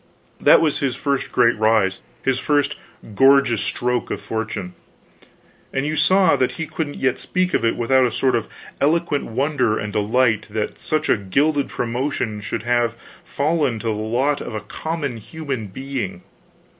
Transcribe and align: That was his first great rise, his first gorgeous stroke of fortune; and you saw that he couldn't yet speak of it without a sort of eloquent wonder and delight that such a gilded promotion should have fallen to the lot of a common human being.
That 0.39 0.61
was 0.61 0.79
his 0.79 0.95
first 0.95 1.31
great 1.31 1.55
rise, 1.59 1.99
his 2.23 2.39
first 2.39 2.75
gorgeous 3.13 3.61
stroke 3.61 4.09
of 4.09 4.19
fortune; 4.19 4.73
and 5.71 5.85
you 5.85 5.95
saw 5.95 6.35
that 6.37 6.53
he 6.53 6.65
couldn't 6.65 6.95
yet 6.95 7.19
speak 7.19 7.53
of 7.53 7.63
it 7.63 7.75
without 7.77 8.07
a 8.07 8.11
sort 8.11 8.35
of 8.35 8.47
eloquent 8.81 9.25
wonder 9.25 9.77
and 9.77 9.93
delight 9.93 10.47
that 10.49 10.79
such 10.79 11.07
a 11.07 11.17
gilded 11.17 11.69
promotion 11.69 12.41
should 12.41 12.63
have 12.63 12.95
fallen 13.23 13.77
to 13.77 13.89
the 13.89 13.93
lot 13.93 14.41
of 14.41 14.55
a 14.55 14.61
common 14.61 15.17
human 15.17 15.67
being. 15.67 16.23